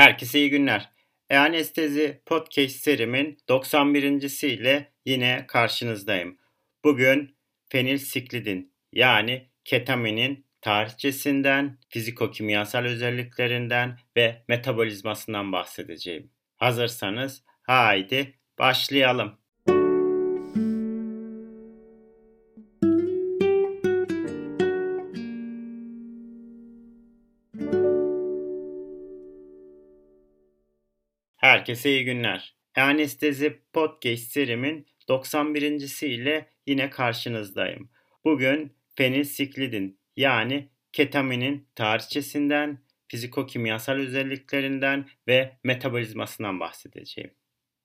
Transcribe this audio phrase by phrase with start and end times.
[0.00, 0.90] Herkese iyi günler.
[1.30, 4.48] E-Anestezi Podcast serimin 91.
[4.48, 6.38] ile yine karşınızdayım.
[6.84, 7.36] Bugün
[7.68, 16.30] fenilsiklidin yani ketaminin tarihçesinden, fiziko-kimyasal özelliklerinden ve metabolizmasından bahsedeceğim.
[16.56, 19.39] Hazırsanız haydi başlayalım.
[31.60, 32.54] Herkese iyi günler.
[32.76, 36.02] Anestezi Podcast serimin 91.
[36.02, 37.90] ile yine karşınızdayım.
[38.24, 42.78] Bugün fenilsiklidin yani ketaminin tarihçesinden,
[43.08, 47.30] fiziko-kimyasal özelliklerinden ve metabolizmasından bahsedeceğim.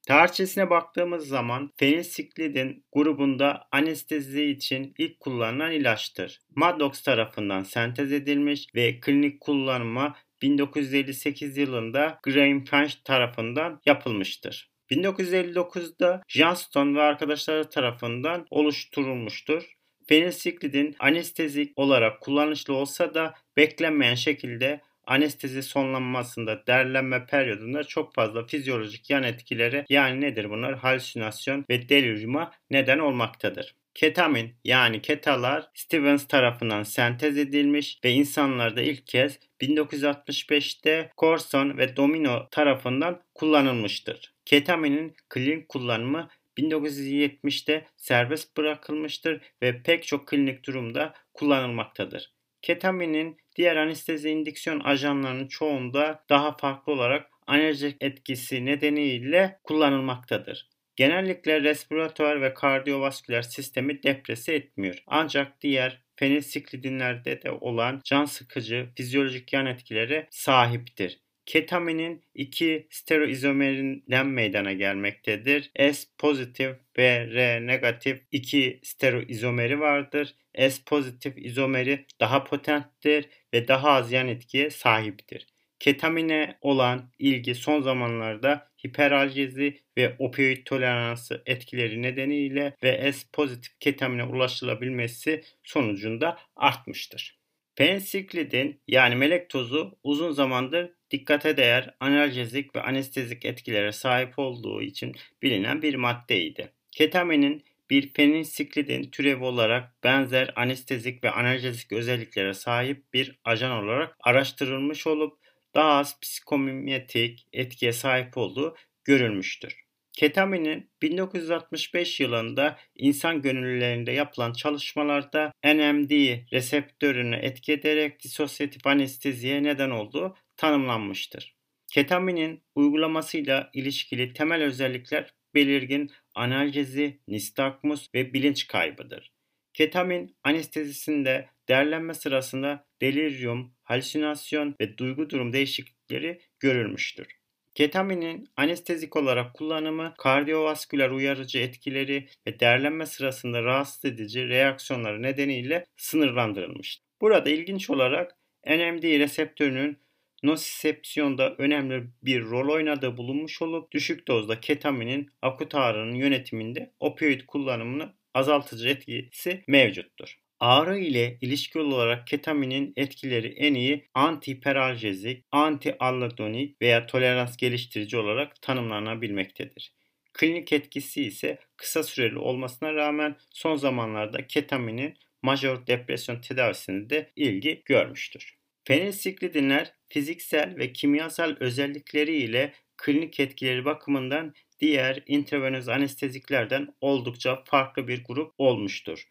[0.08, 6.42] Tarihçesine baktığımız zaman fenilsiklidin grubunda anestezi için ilk kullanılan ilaçtır.
[6.56, 14.70] Maddox tarafından sentez edilmiş ve klinik kullanıma 1958 yılında Graham French tarafından yapılmıştır.
[14.92, 19.64] 1959'da Johnston ve arkadaşları tarafından oluşturulmuştur.
[20.08, 29.10] Fenilsiklidin anestezik olarak kullanışlı olsa da beklenmeyen şekilde anestezi sonlanmasında derlenme periyodunda çok fazla fizyolojik
[29.10, 30.76] yan etkileri yani nedir bunlar?
[30.76, 33.76] Halüsinasyon ve deliriuma neden olmaktadır.
[33.96, 42.48] Ketamin yani ketalar Stevens tarafından sentez edilmiş ve insanlarda ilk kez 1965'te Corson ve Domino
[42.52, 44.34] tarafından kullanılmıştır.
[44.46, 52.34] Ketaminin klinik kullanımı 1970'te serbest bırakılmıştır ve pek çok klinik durumda kullanılmaktadır.
[52.62, 60.75] Ketaminin diğer anestezi indüksiyon ajanlarının çoğunda daha farklı olarak analjik etkisi nedeniyle kullanılmaktadır.
[60.96, 65.04] Genellikle respiratuar ve kardiyovasküler sistemi deprese etmiyor.
[65.08, 71.20] Ancak diğer fenilsiklidinlerde de olan can sıkıcı fizyolojik yan etkileri sahiptir.
[71.46, 75.72] Ketaminin iki stereoizomerinden meydana gelmektedir.
[75.94, 80.36] S pozitif ve R negatif iki stereoizomeri vardır.
[80.58, 85.48] S pozitif izomeri daha potenttir ve daha az yan etkiye sahiptir.
[85.80, 94.24] Ketamine olan ilgi son zamanlarda hiperalgezi ve opioid toleransı etkileri nedeniyle ve S pozitif ketamine
[94.24, 97.40] ulaşılabilmesi sonucunda artmıştır.
[97.76, 105.16] Pensiklidin yani melek tozu uzun zamandır dikkate değer analjezik ve anestezik etkilere sahip olduğu için
[105.42, 106.72] bilinen bir maddeydi.
[106.92, 115.08] Ketaminin bir fenilsiklidin türevi olarak benzer anestezik ve analjezik özelliklere sahip bir ajan olarak araştırılmış
[115.08, 115.45] olup
[115.76, 119.86] daha az psikomimetik etkiye sahip olduğu görülmüştür.
[120.14, 126.12] Ketaminin 1965 yılında insan gönüllülerinde yapılan çalışmalarda NMD
[126.52, 131.56] reseptörünü etki ederek disosyatif anesteziye neden olduğu tanımlanmıştır.
[131.94, 139.32] Ketaminin uygulamasıyla ilişkili temel özellikler belirgin analjezi, nistagmus ve bilinç kaybıdır.
[139.76, 147.28] Ketamin anestezisinde değerlenme sırasında delirium, halüsinasyon ve duygu durum değişiklikleri görülmüştür.
[147.74, 157.06] Ketaminin anestezik olarak kullanımı kardiyovasküler uyarıcı etkileri ve değerlenme sırasında rahatsız edici reaksiyonları nedeniyle sınırlandırılmıştır.
[157.22, 158.38] Burada ilginç olarak
[158.68, 159.98] NMD reseptörünün
[160.44, 168.14] nosisepsiyonda önemli bir rol oynadığı bulunmuş olup düşük dozda ketaminin akut ağrının yönetiminde opioid kullanımını
[168.36, 170.36] azaltıcı etkisi mevcuttur.
[170.60, 179.94] Ağrı ile ilişkili olarak ketaminin etkileri en iyi antiperaljezik, antiallodonik veya tolerans geliştirici olarak tanımlanabilmektedir.
[180.34, 187.82] Klinik etkisi ise kısa süreli olmasına rağmen son zamanlarda ketaminin majör depresyon tedavisinde de ilgi
[187.86, 188.56] görmüştür.
[188.84, 198.24] Fenilsiklidinler fiziksel ve kimyasal özellikleri ile klinik etkileri bakımından diğer intravenöz anesteziklerden oldukça farklı bir
[198.24, 199.28] grup olmuştur.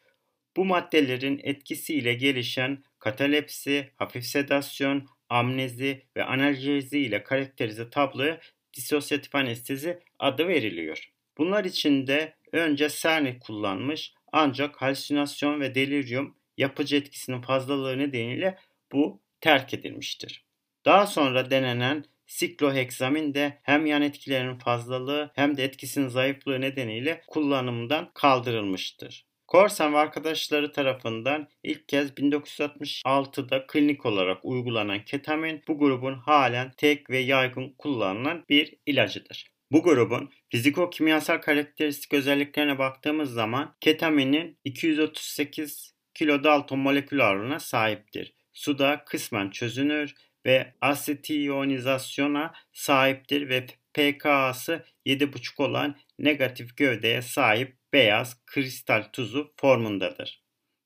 [0.56, 8.41] Bu maddelerin etkisiyle gelişen katalepsi, hafif sedasyon, amnezi ve analjezi ile karakterize tabloya
[8.75, 11.11] disosyatif anestezi adı veriliyor.
[11.38, 18.58] Bunlar içinde önce Cerny kullanmış ancak halüsinasyon ve delirium yapıcı etkisinin fazlalığı nedeniyle
[18.93, 20.44] bu terk edilmiştir.
[20.85, 28.11] Daha sonra denenen sikloheksamin de hem yan etkilerinin fazlalığı hem de etkisinin zayıflığı nedeniyle kullanımdan
[28.15, 29.26] kaldırılmıştır.
[29.47, 37.11] Korsan ve arkadaşları tarafından ilk kez 1966'da klinik olarak uygulanan ketamin bu grubun halen tek
[37.11, 39.47] ve yaygın kullanılan bir ilacıdır.
[39.73, 48.35] Bu grubun fiziko-kimyasal karakteristik özelliklerine baktığımız zaman ketaminin 238 kilodalton molekül ağırlığına sahiptir.
[48.53, 50.15] Suda kısmen çözünür
[50.46, 60.43] ve asitiyonizasyona sahiptir ve pKa'sı 7,5 olan negatif gövdeye sahip beyaz kristal tuzu formundadır.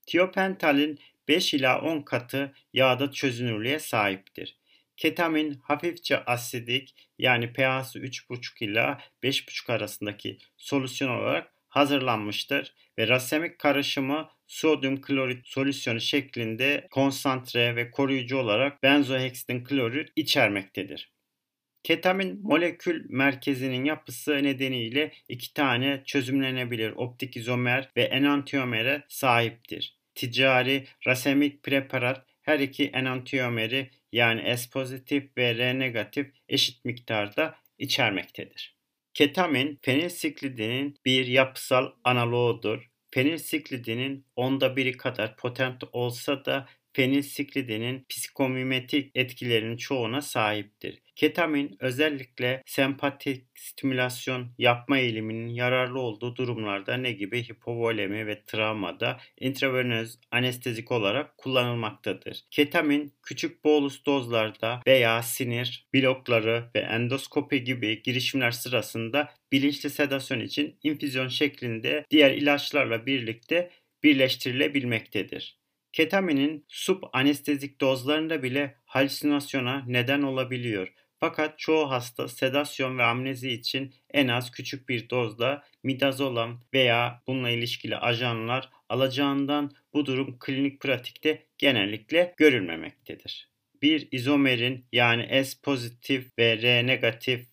[0.07, 4.59] Tiopentalin 5 ila 10 katı yağda çözünürlüğe sahiptir.
[4.97, 14.29] Ketamin hafifçe asidik yani pH'sı 3,5 ila 5,5 arasındaki solüsyon olarak hazırlanmıştır ve rasemik karışımı
[14.47, 21.13] sodyum klorit solüsyonu şeklinde konsantre ve koruyucu olarak benzoheksin klorür içermektedir.
[21.83, 29.99] Ketamin molekül merkezinin yapısı nedeniyle iki tane çözümlenebilir optik izomer ve enantiyomere sahiptir.
[30.15, 38.78] Ticari rasemik preparat her iki enantiyomeri yani S pozitif ve R negatif eşit miktarda içermektedir.
[39.19, 42.91] Ketamin fenilsiklidinin bir yapısal analoğudur.
[43.11, 46.69] Fenilsiklidinin onda biri kadar potent olsa da
[46.99, 51.03] fenilsiklidinin psikomimetik etkilerinin çoğuna sahiptir.
[51.17, 60.19] Ketamin özellikle sempatik stimülasyon yapma eğiliminin yararlı olduğu durumlarda ne gibi hipovolemi ve travmada intravenöz
[60.31, 62.45] anestezik olarak kullanılmaktadır.
[62.51, 70.79] Ketamin küçük bolus dozlarda veya sinir blokları ve endoskopi gibi girişimler sırasında bilinçli sedasyon için
[70.83, 73.71] infüzyon şeklinde diğer ilaçlarla birlikte
[74.03, 75.58] birleştirilebilmektedir.
[75.99, 80.93] Ketaminin sub anestezik dozlarında bile halüsinasyona neden olabiliyor.
[81.21, 87.51] Fakat çoğu hasta sedasyon ve amnezi için en az küçük bir dozda midazolam veya bununla
[87.51, 93.51] ilişkili ajanlar alacağından bu durum klinik pratikte genellikle görülmemektedir.
[93.83, 97.47] Bir izomerin yani S pozitif ve R negatif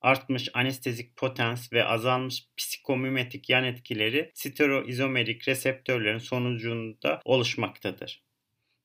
[0.00, 8.22] artmış anestezik potans ve azalmış psikomimetik yan etkileri stereoizomerik reseptörlerin sonucunda oluşmaktadır.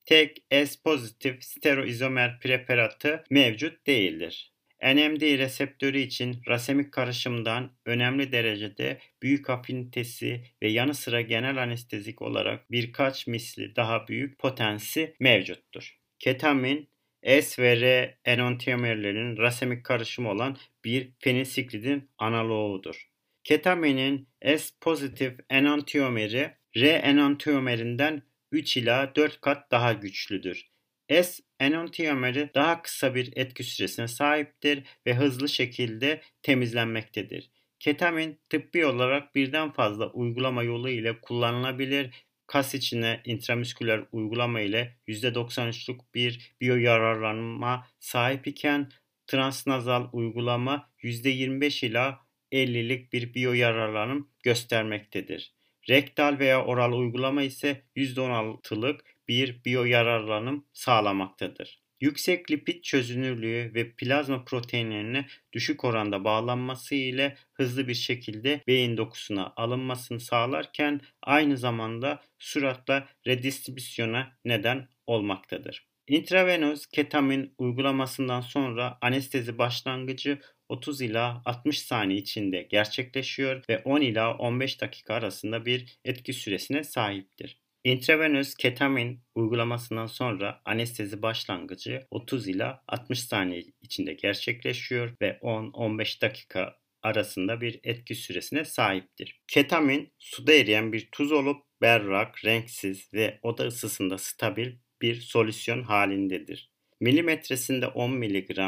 [0.04, 4.54] Tek S pozitif stereoizomer preparatı mevcut değildir.
[4.82, 12.70] NMD reseptörü için rasemik karışımdan önemli derecede büyük afinitesi ve yanı sıra genel anestezik olarak
[12.70, 15.98] birkaç misli daha büyük potensi mevcuttur.
[16.18, 16.88] Ketamin
[17.24, 23.08] S ve R enantiomerlerin rasemik karışımı olan bir fenilsiklidin analoğudur.
[23.44, 28.22] Ketaminin S pozitif enantiomeri R enantiomerinden
[28.52, 30.68] 3 ila 4 kat daha güçlüdür.
[31.08, 37.50] S enantiomeri daha kısa bir etki süresine sahiptir ve hızlı şekilde temizlenmektedir.
[37.78, 42.10] Ketamin tıbbi olarak birden fazla uygulama yolu ile kullanılabilir
[42.46, 48.90] kas içine intramüsküler uygulama ile %93'lük bir biyoyararlanma sahip iken
[49.26, 52.20] transnazal uygulama %25 ila
[52.52, 55.54] 50'lik bir biyoyararlanım göstermektedir.
[55.88, 61.83] Rektal veya oral uygulama ise %16'lık bir biyoyararlanım sağlamaktadır.
[62.04, 69.52] Yüksek lipid çözünürlüğü ve plazma proteinlerine düşük oranda bağlanması ile hızlı bir şekilde beyin dokusuna
[69.56, 75.86] alınmasını sağlarken aynı zamanda suratla redistribüsyona neden olmaktadır.
[76.08, 84.36] Intravenöz ketamin uygulamasından sonra anestezi başlangıcı 30 ila 60 saniye içinde gerçekleşiyor ve 10 ila
[84.36, 87.63] 15 dakika arasında bir etki süresine sahiptir.
[87.84, 96.78] Intravenöz ketamin uygulamasından sonra anestezi başlangıcı 30 ila 60 saniye içinde gerçekleşiyor ve 10-15 dakika
[97.02, 99.42] arasında bir etki süresine sahiptir.
[99.46, 104.72] Ketamin suda eriyen bir tuz olup berrak, renksiz ve oda ısısında stabil
[105.02, 106.70] bir solüsyon halindedir.
[107.00, 108.58] Milimetresinde 10 mg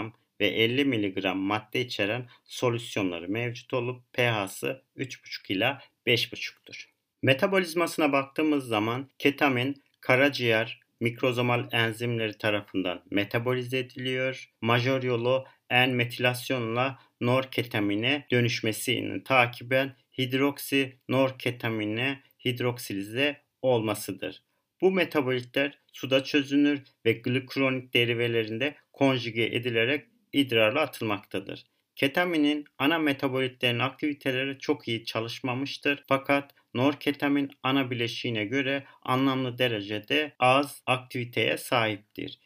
[0.40, 6.95] ve 50 mg madde içeren solüsyonları mevcut olup pH'sı 3,5 ila 5,5'tur.
[7.22, 14.50] Metabolizmasına baktığımız zaman ketamin karaciğer mikrozomal enzimleri tarafından metabolize ediliyor.
[14.60, 24.42] Major yolu N-metilasyonla norketamine dönüşmesini takiben hidroksi norketamine hidroksilize olmasıdır.
[24.80, 31.64] Bu metabolitler suda çözünür ve glikronik derivelerinde konjüge edilerek idrarla atılmaktadır.
[31.96, 40.82] Ketaminin ana metabolitlerin aktiviteleri çok iyi çalışmamıştır fakat norketamin ana bileşiğine göre anlamlı derecede az
[40.86, 42.40] aktiviteye sahiptir.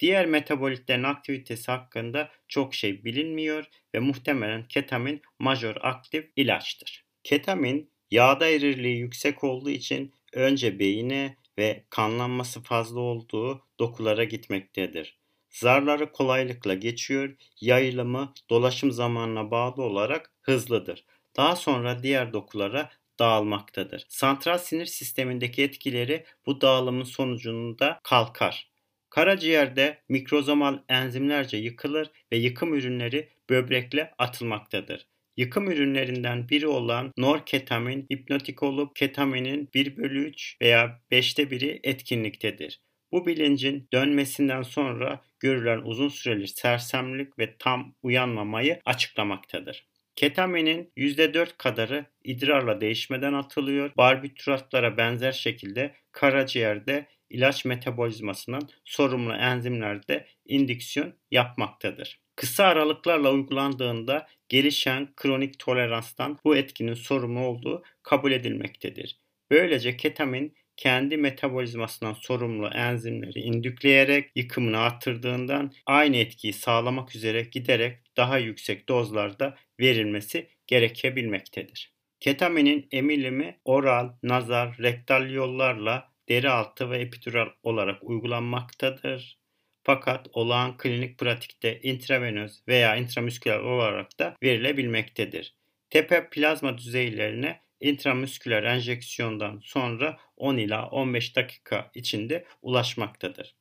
[0.00, 7.04] Diğer metabolitlerin aktivitesi hakkında çok şey bilinmiyor ve muhtemelen ketamin majör aktif ilaçtır.
[7.22, 15.21] Ketamin yağda erirliği yüksek olduğu için önce beyine ve kanlanması fazla olduğu dokulara gitmektedir.
[15.52, 21.04] Zarları kolaylıkla geçiyor, yayılımı dolaşım zamanına bağlı olarak hızlıdır.
[21.36, 24.04] Daha sonra diğer dokulara dağılmaktadır.
[24.08, 28.72] Santral sinir sistemindeki etkileri bu dağılımın sonucunda kalkar
[29.10, 35.06] Karaciğerde mikrozomal enzimlerce yıkılır ve yıkım ürünleri böbrekle atılmaktadır.
[35.36, 42.80] Yıkım ürünlerinden biri olan norketamin hipnotik olup ketaminin 1 bölü 3 veya 5'te biri etkinliktedir.
[43.12, 49.86] Bu bilincin dönmesinden sonra görülen uzun süreli sersemlik ve tam uyanmamayı açıklamaktadır.
[50.16, 53.90] Ketaminin %4 kadarı idrarla değişmeden atılıyor.
[53.96, 62.20] Barbituratlara benzer şekilde karaciğerde ilaç metabolizmasından sorumlu enzimlerde indüksiyon yapmaktadır.
[62.36, 69.20] Kısa aralıklarla uygulandığında gelişen kronik toleranstan bu etkinin sorumlu olduğu kabul edilmektedir.
[69.50, 78.38] Böylece ketamin kendi metabolizmasından sorumlu enzimleri indükleyerek yıkımını arttırdığından aynı etkiyi sağlamak üzere giderek daha
[78.38, 81.92] yüksek dozlarda verilmesi gerekebilmektedir.
[82.20, 89.38] Ketaminin emilimi oral, nazar, rektal yollarla deri altı ve epidural olarak uygulanmaktadır.
[89.84, 95.54] Fakat olağan klinik pratikte intravenöz veya intramüsküler olarak da verilebilmektedir.
[95.90, 103.54] Tepe plazma düzeylerine intramüsküler enjeksiyondan sonra 10 ila 15 dakika içinde ulaşmaktadır.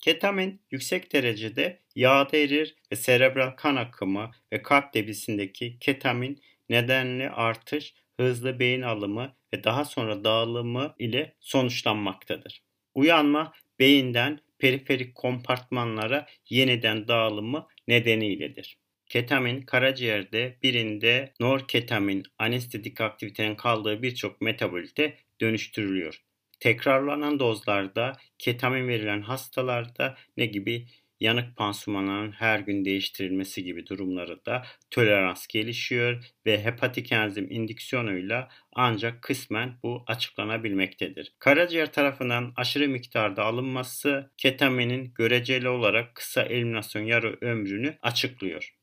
[0.00, 7.94] Ketamin yüksek derecede yağda erir ve serebral kan akımı ve kalp debisindeki ketamin nedenli artış,
[8.16, 12.62] hızlı beyin alımı ve daha sonra dağılımı ile sonuçlanmaktadır.
[12.94, 18.81] Uyanma beyinden periferik kompartmanlara yeniden dağılımı nedeniyledir.
[19.12, 26.22] Ketamin karaciğerde birinde norketamin anestetik aktivitenin kaldığı birçok metabolite dönüştürülüyor.
[26.60, 30.86] Tekrarlanan dozlarda ketamin verilen hastalarda ne gibi
[31.20, 39.22] yanık pansumanların her gün değiştirilmesi gibi durumları da tolerans gelişiyor ve hepatik enzim indüksiyonuyla ancak
[39.22, 41.32] kısmen bu açıklanabilmektedir.
[41.38, 48.81] Karaciğer tarafından aşırı miktarda alınması ketaminin göreceli olarak kısa eliminasyon yarı ömrünü açıklıyor.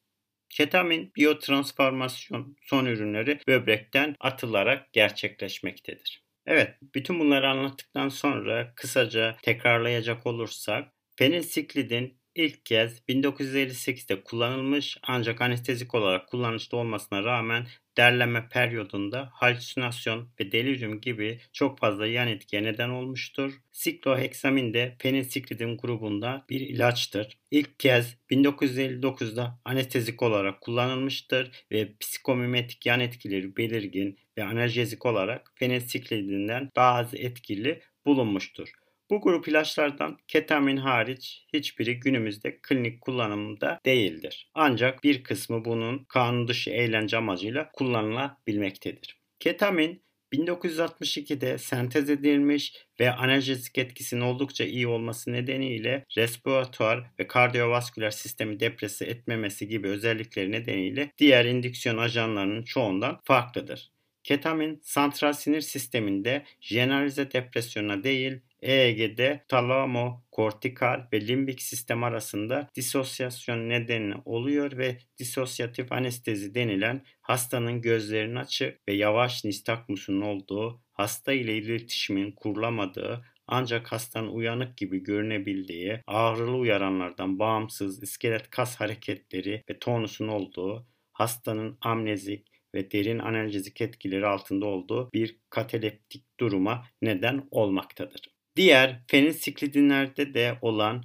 [0.50, 6.24] Ketamin biyotransformasyon son ürünleri böbrekten atılarak gerçekleşmektedir.
[6.46, 15.96] Evet, bütün bunları anlattıktan sonra kısaca tekrarlayacak olursak, penisiklidin ilk kez 1958'de kullanılmış ancak anestezik
[15.96, 17.68] olarak kullanışlı olmasına rağmen
[17.98, 23.54] derleme periyodunda halüsinasyon ve delirium gibi çok fazla yan etkiye neden olmuştur.
[23.72, 27.38] Sikloheksamin de penisiklidin grubunda bir ilaçtır.
[27.52, 36.70] İlk kez 1959'da anestezik olarak kullanılmıştır ve psikomimetik yan etkileri belirgin ve analjezik olarak penisiklidinden
[36.76, 38.79] daha az etkili bulunmuştur.
[39.10, 44.52] Bu grup ilaçlardan ketamin hariç hiçbiri günümüzde klinik kullanımda değildir.
[44.54, 49.20] Ancak bir kısmı bunun kanun dışı eğlence amacıyla kullanılabilmektedir.
[49.40, 50.02] Ketamin
[50.34, 59.06] 1962'de sentez edilmiş ve analjezik etkisinin oldukça iyi olması nedeniyle respiratuar ve kardiyovasküler sistemi depresi
[59.06, 63.92] etmemesi gibi özellikleri nedeniyle diğer indüksiyon ajanlarının çoğundan farklıdır.
[64.24, 73.70] Ketamin santral sinir sisteminde jeneralize depresyona değil EEG'de talamo, kortikal ve limbik sistem arasında disosyasyon
[73.70, 81.58] nedeni oluyor ve disosyatif anestezi denilen hastanın gözlerinin açık ve yavaş nistakmusun olduğu, hasta ile
[81.58, 90.28] iletişimin kurulamadığı ancak hastanın uyanık gibi görünebildiği, ağrılı uyaranlardan bağımsız iskelet kas hareketleri ve tonusun
[90.28, 98.39] olduğu, hastanın amnezik ve derin analjezik etkileri altında olduğu bir kataleptik duruma neden olmaktadır.
[98.60, 101.04] Diğer fenilsiklidinlerde de olan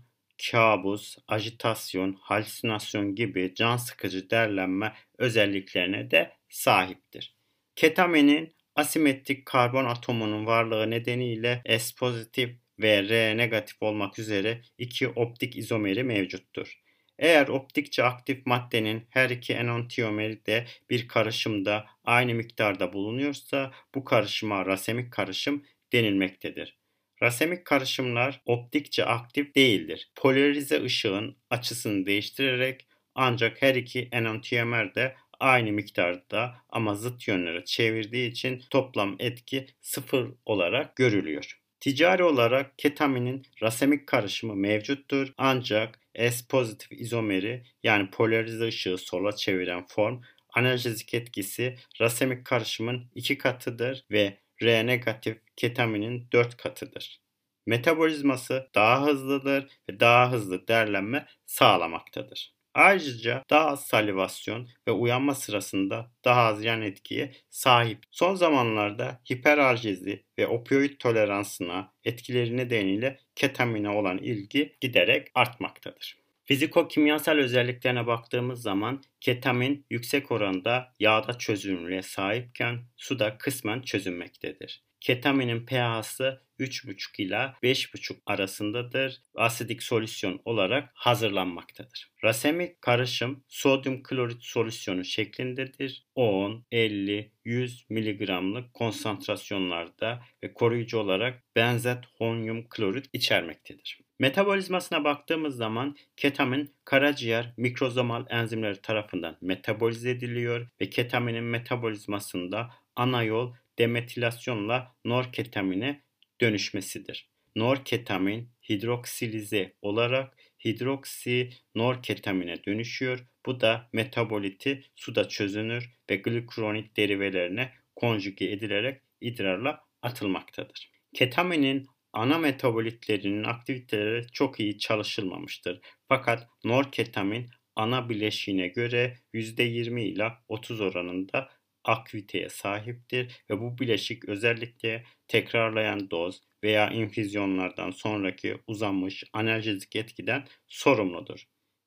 [0.50, 7.36] kabus, ajitasyon, halüsinasyon gibi can sıkıcı derlenme özelliklerine de sahiptir.
[7.76, 15.56] Ketaminin asimetrik karbon atomunun varlığı nedeniyle S pozitif ve R negatif olmak üzere iki optik
[15.56, 16.80] izomeri mevcuttur.
[17.18, 24.66] Eğer optikçe aktif maddenin her iki enantiyomeri de bir karışımda aynı miktarda bulunuyorsa bu karışıma
[24.66, 26.83] rasemik karışım denilmektedir.
[27.24, 30.10] Rasemik karışımlar optikçe aktif değildir.
[30.14, 38.30] Polarize ışığın açısını değiştirerek ancak her iki enantiomer de aynı miktarda ama zıt yönlere çevirdiği
[38.30, 41.60] için toplam etki sıfır olarak görülüyor.
[41.80, 49.86] Ticari olarak ketaminin rasemik karışımı mevcuttur ancak S pozitif izomeri yani polarize ışığı sola çeviren
[49.86, 50.20] form
[50.54, 57.20] analjezik etkisi rasemik karışımın iki katıdır ve R negatif ketaminin 4 katıdır.
[57.66, 62.54] Metabolizması daha hızlıdır ve daha hızlı derlenme sağlamaktadır.
[62.74, 67.98] Ayrıca daha az salivasyon ve uyanma sırasında daha az yan etkiye sahip.
[68.10, 76.23] Son zamanlarda hiperalgezi ve opioid toleransına etkileri nedeniyle ketamine olan ilgi giderek artmaktadır.
[76.44, 84.84] Fiziko-kimyasal özelliklerine baktığımız zaman ketamin yüksek oranda yağda çözünürlüğe sahipken suda kısmen çözünmektedir.
[85.00, 89.22] Ketaminin pH'sı 3,5 ila 5,5 arasındadır.
[89.34, 92.12] Asidik solüsyon olarak hazırlanmaktadır.
[92.24, 96.06] Rasemik karışım sodyum klorit solüsyonu şeklindedir.
[96.14, 104.03] 10, 50, 100 mg'lık konsantrasyonlarda ve koruyucu olarak benzethonyum klorit içermektedir.
[104.18, 113.54] Metabolizmasına baktığımız zaman ketamin karaciğer mikrozomal enzimleri tarafından metabolize ediliyor ve ketaminin metabolizmasında ana yol
[113.78, 116.02] demetilasyonla norketamine
[116.40, 117.28] dönüşmesidir.
[117.56, 123.26] Norketamin hidroksilize olarak hidroksi norketamine dönüşüyor.
[123.46, 130.90] Bu da metaboliti suda çözünür ve glukuronit derivelerine konjüge edilerek idrarla atılmaktadır.
[131.14, 135.80] Ketaminin ana metabolitlerinin aktiviteleri çok iyi çalışılmamıştır.
[136.08, 141.50] Fakat norketamin ana bileşiğine göre %20 ila 30 oranında
[141.84, 151.44] aktiviteye sahiptir ve bu bileşik özellikle tekrarlayan doz veya infüzyonlardan sonraki uzanmış analjezik etkiden sorumludur.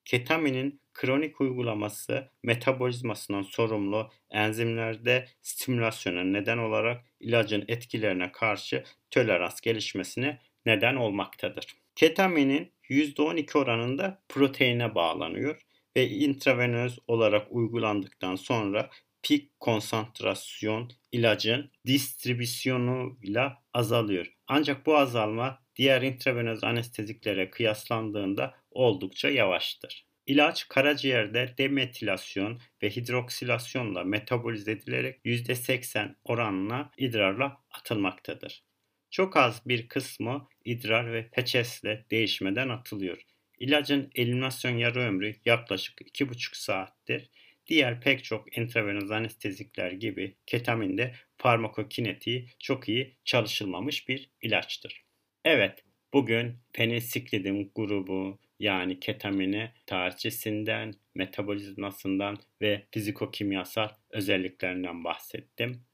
[0.08, 10.96] Ketaminin kronik uygulaması metabolizmasından sorumlu enzimlerde stimülasyona neden olarak ilacın etkilerine karşı tolerans gelişmesine neden
[10.96, 11.76] olmaktadır.
[11.96, 15.62] Ketaminin %12 oranında proteine bağlanıyor
[15.98, 18.90] ve intravenöz olarak uygulandıktan sonra
[19.24, 24.34] pik konsantrasyon ilacın distribüsyonuyla azalıyor.
[24.48, 30.06] Ancak bu azalma diğer intravenöz anesteziklere kıyaslandığında oldukça yavaştır.
[30.26, 38.64] İlaç karaciğerde demetilasyon ve hidroksilasyonla metabolize edilerek %80 oranla idrarla atılmaktadır.
[39.12, 43.22] Çok az bir kısmı idrar ve peçesle değişmeden atılıyor.
[43.60, 47.30] İlacın eliminasyon yarı ömrü yaklaşık 2,5 saattir.
[47.68, 55.04] Diğer pek çok intravenöz anestezikler gibi ketamin de farmakokinetiği çok iyi çalışılmamış bir ilaçtır.
[55.46, 65.86] Evet, bugün penisiklidin grubu yani ketamini tarihçesinden, metabolizmasından ve fizikokimyasal özelliklerinden bahsettim.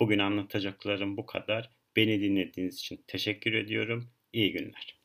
[0.00, 1.70] Bugün anlatacaklarım bu kadar.
[1.96, 4.10] Beni dinlediğiniz için teşekkür ediyorum.
[4.32, 4.97] İyi günler.